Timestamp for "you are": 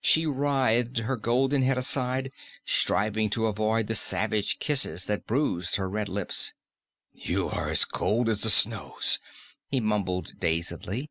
7.12-7.74